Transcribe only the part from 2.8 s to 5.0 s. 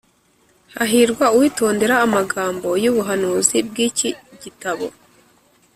y’ubuhanuzi bw’iki gitabo.”